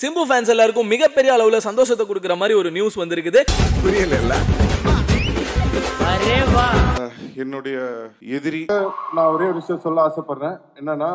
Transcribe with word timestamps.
Simbu 0.00 0.22
fans 0.28 0.50
எல்லாருக்கும் 0.52 0.86
மிகப்பெரிய 0.86 1.30
அளவுல 1.36 1.56
சந்தோஷத்தை 1.56 2.04
கொடுக்குற 2.06 2.34
மாதிரி 2.36 2.54
ஒரு 2.58 2.70
நியூஸ் 2.70 2.98
வந்திருக்குது. 2.98 3.40
புரியல 3.82 4.34
என்னுடைய 7.42 7.76
எதிரி. 8.36 8.64
நான் 9.16 9.30
ஒரே 9.34 9.44
ஒரு 9.44 9.54
விஷயம் 9.54 9.80
சொல்ல 9.80 9.98
ஆசைப்படுறேன். 10.06 10.56
என்னன்னா 10.80 11.10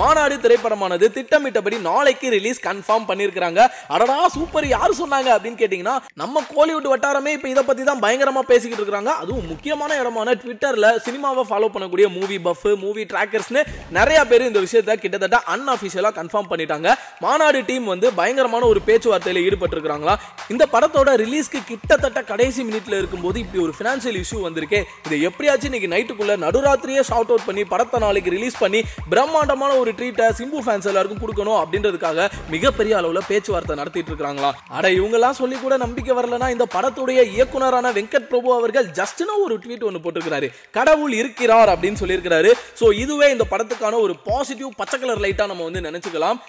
மாநாடு 0.00 0.36
திரைப்படமானது 0.44 1.06
திட்டமிட்டபடி 1.16 1.76
நாளைக்கு 1.88 2.26
ரிலீஸ் 2.34 2.60
கன்ஃபார்ம் 2.66 3.06
பண்ணிருக்காங்க 3.08 3.60
அடடா 3.94 4.16
சூப்பர் 4.36 4.66
யார் 4.74 4.92
சொன்னாங்க 5.00 5.28
அப்படின்னு 5.34 5.58
கேட்டீங்கன்னா 5.62 5.96
நம்ம 6.22 6.42
கோலிவுட் 6.54 6.88
வட்டாரமே 6.92 7.32
இப்போ 7.36 7.48
இதை 7.52 7.62
பத்தி 7.68 7.82
தான் 7.88 8.00
பயங்கரமா 8.04 8.42
பேசிக்கிட்டு 8.50 8.84
இருக்காங்க 8.84 9.12
அதுவும் 9.22 9.48
முக்கியமான 9.52 9.96
இடமான 10.02 10.34
ட்விட்டர்ல 10.42 10.88
சினிமாவை 11.06 11.44
ஃபாலோ 11.50 11.68
பண்ணக்கூடிய 11.74 12.06
மூவி 12.16 12.38
பஃப் 12.46 12.66
மூவி 12.84 13.04
ட்ராக்கர்ஸ்னு 13.12 13.62
நிறைய 13.98 14.20
பேர் 14.30 14.46
இந்த 14.48 14.62
விஷயத்த 14.66 14.96
கிட்டத்தட்ட 15.04 15.40
அன்அஃபிஷியலா 15.54 16.12
கன்ஃபார்ம் 16.20 16.50
பண்ணிட்டாங்க. 16.52 16.88
மாநாடு 17.26 17.60
டீம் 17.68 17.86
வந்து 17.92 18.06
பயங்கரமான 18.20 18.66
ஒரு 18.72 18.82
பேச்சுவார்த்தையில 18.88 19.44
ஈடுபட்டு 19.48 19.78
இருக்காங்களா 19.78 20.16
இந்த 20.54 20.64
படத்தோட 20.74 21.10
ரிலீஸ்க்கு 21.24 21.62
கிட்டத்தட்ட 21.70 22.22
கடைசி 22.32 22.60
மினிட்ல 22.70 22.98
இருக்கும்போது 23.02 23.38
இப்படி 23.44 23.62
ஒரு 23.66 23.74
பினான்சியல் 23.80 24.20
இஷ்யூ 24.22 24.40
வந்திருக்கே. 24.46 24.82
இதை 25.06 25.20
எப்படியாச்சும் 25.30 25.70
இன்னைக்கு 25.70 25.92
நைட்டுக்குள்ள 25.94 26.36
நடுராத்திரியே 26.46 27.04
ஷார்ட் 27.10 27.32
அவுட் 27.34 27.46
பண்ணி 27.50 27.64
படத்தை 27.74 28.00
நாளைக்கு 28.06 28.34
ரிலீஸ் 28.38 28.60
பண்ணி 28.64 28.82
பிரம்மாண்டமான 29.14 29.80
ஒரு 29.82 29.92
ட்ரீட்டை 29.98 30.26
சிம்பு 30.40 30.60
ஃபேன்ஸ் 30.64 30.88
எல்லாருக்கும் 30.90 31.22
கொடுக்கணும் 31.24 31.58
அப்படின்றதுக்காக 31.62 32.28
மிகப்பெரிய 32.54 32.94
அளவுல 33.00 33.22
பேச்சுவார்த்தை 33.30 33.76
நடத்திட்டு 33.80 34.12
இருக்காங்களா 34.12 34.50
அட 34.78 34.86
இவங்கெல்லாம் 34.98 35.38
சொல்லி 35.40 35.56
கூட 35.64 35.76
நம்பிக்கை 35.84 36.14
வரலனா 36.18 36.48
இந்த 36.56 36.66
படத்துடைய 36.76 37.20
இயக்குனரான 37.34 37.92
வெங்கட் 37.98 38.30
பிரபு 38.32 38.50
அவர்கள் 38.58 38.88
ஜஸ்ட்னா 38.98 39.36
ஒரு 39.46 39.54
ட்வீட் 39.64 39.86
ஒன்று 39.88 40.02
போட்டிருக்கிறாரு. 40.04 40.48
கடவுள் 40.78 41.14
இருக்கிறார் 41.20 41.72
அப்படின்னு 41.74 42.00
சொல்லியிருக்கிறாரு. 42.02 42.50
ஸோ 42.80 42.88
இதுவே 43.04 43.28
இந்த 43.36 43.46
படத்துக்கான 43.52 44.00
ஒரு 44.06 44.16
பாசிட்டிவ் 44.28 44.70
பச்சை 44.80 44.98
கலர் 44.98 45.24
லைட்டா 45.24 45.46
நம்ம 45.52 45.64
வந்து 45.68 45.86
நினைச்சுக்கலாம். 45.88 46.40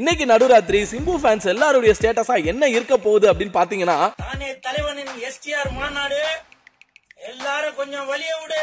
இன்னைக்கு 0.00 0.24
நடுராத்திரி 0.30 0.78
சிம்பு 0.90 1.14
ஃபேன்ஸ் 1.22 1.46
எல்லாருடைய 1.52 1.92
ஸ்டேட்டஸா 1.98 2.36
என்ன 2.52 2.68
இருக்க 2.76 2.94
போகுது 3.06 3.26
அப்படின்னு 3.30 3.56
பாத்தீங்கன்னா 3.58 3.98
தலைவனின் 4.66 5.14
எஸ்டிஆர் 5.28 5.70
மாநாடு. 5.80 6.22
எல்லாரும் 7.32 7.76
கொஞ்சம் 7.80 8.06
வழிய 8.12 8.32
விடு. 8.40 8.62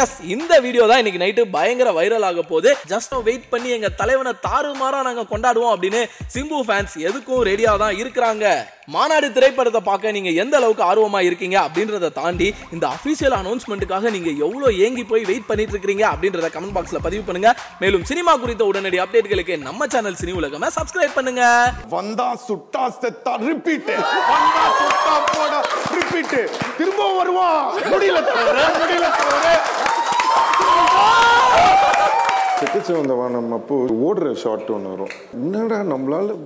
எஸ் 0.00 0.14
இந்த 0.34 0.52
வீடியோ 0.64 0.84
தான் 0.90 1.00
இன்னைக்கு 1.00 1.20
நைட்டு 1.22 1.42
பயங்கர 1.54 1.88
வைரல் 1.96 2.24
ஆக 2.28 2.42
போகுது. 2.50 2.70
ஜஸ்ட் 2.92 3.14
வெயிட் 3.26 3.48
பண்ணி 3.50 3.68
எங்க 3.76 3.88
தலைவனை 4.00 4.32
தாறுமாறா 4.46 5.00
நாங்க 5.08 5.24
கொண்டாடுவோம் 5.32 5.72
அப்படின்னு 5.74 6.00
சிம்பு 6.34 6.58
ஃபேன்ஸ் 6.68 6.94
எதுக்கும் 7.08 7.42
ரெடியா 7.50 7.72
தான் 7.82 7.98
இருக்கிறாங்க. 8.02 8.44
மாநாடு 8.88 9.26
திரைப்படத்தை 9.34 9.80
பார்க்க 9.88 10.12
நீங்க 10.14 10.30
எந்த 10.42 10.54
அளவுக்கு 10.58 10.82
ஆர்வமா 10.88 11.20
இருக்கீங்க 11.26 11.56
அப்படின்றத 11.66 12.08
தாண்டி 12.16 12.48
இந்த 12.74 12.84
அபிஷியல் 12.96 13.36
அனௌன்ஸ்மெண்ட்டுக்காக 13.40 14.10
நீங்க 14.14 14.30
எவ்வளவு 14.44 14.70
ஏங்கி 14.84 15.04
போய் 15.10 15.26
வெயிட் 15.28 15.46
பண்ணிட்டு 15.50 15.74
இருக்கீங்க 15.74 16.04
அப்படின்றத 16.12 16.48
கமெண்ட் 16.54 16.76
பாக்ஸ்ல 16.76 17.00
பதிவு 17.06 17.22
பண்ணுங்க. 17.26 17.50
மேலும் 17.82 18.06
சினிமா 18.10 18.32
குறித்த 18.42 18.64
உடனடி 18.70 18.98
அப்டேட்களுக்கு 19.04 19.56
நம்ம 19.68 19.86
சேனல் 19.92 20.18
சினி 20.20 20.32
உலகமே 20.40 20.70
சப்ஸ்கிரைப் 20.78 21.16
பண்ணுங்க. 21.18 21.42
வந்தா 21.94 22.28
சுட்டா 22.46 22.82
செத்தா 23.02 23.34
ரிப்பீட் 23.48 23.92
வந்தா 24.32 24.64
சுட்டா 24.80 25.14
போட 25.30 25.52
ரிப்பீட் 25.98 26.36
திரும்ப 26.80 27.06
வருவான் 27.18 27.62
முடியல 27.92 28.22
தவிர 28.30 28.66
முடியல 28.80 29.10
தவிர 29.20 29.54
செத்து 32.58 32.80
சிவந்த 32.88 33.14
வானம் 33.20 33.52
அப்போ 33.58 33.76
ஓடுற 34.08 34.26
ஷாட் 34.42 34.68
ஒன்று 34.74 34.90
வரும். 34.92 35.14
என்னடா 35.38 35.78
நம்மளால 35.92 36.36